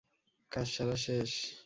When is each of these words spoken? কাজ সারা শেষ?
কাজ 0.51 0.67
সারা 0.75 0.97
শেষ? 1.05 1.31